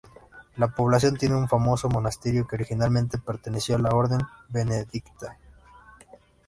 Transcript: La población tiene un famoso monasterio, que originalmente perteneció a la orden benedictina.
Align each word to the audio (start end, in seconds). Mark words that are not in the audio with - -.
La 0.57 0.69
población 0.69 1.15
tiene 1.15 1.35
un 1.35 1.47
famoso 1.47 1.87
monasterio, 1.87 2.47
que 2.47 2.55
originalmente 2.55 3.19
perteneció 3.19 3.75
a 3.75 3.77
la 3.77 3.89
orden 3.89 4.21
benedictina. 4.49 5.37